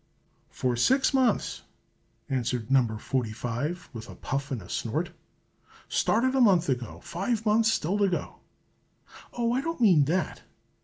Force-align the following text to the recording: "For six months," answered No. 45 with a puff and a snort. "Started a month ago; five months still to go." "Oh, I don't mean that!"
"For 0.49 0.75
six 0.75 1.13
months," 1.13 1.61
answered 2.27 2.71
No. 2.71 2.97
45 2.97 3.91
with 3.93 4.09
a 4.09 4.15
puff 4.15 4.49
and 4.49 4.59
a 4.63 4.67
snort. 4.67 5.11
"Started 5.89 6.33
a 6.33 6.41
month 6.41 6.69
ago; 6.69 7.01
five 7.03 7.45
months 7.45 7.71
still 7.71 7.99
to 7.99 8.07
go." 8.09 8.37
"Oh, 9.31 9.53
I 9.53 9.61
don't 9.61 9.79
mean 9.79 10.05
that!" 10.05 10.41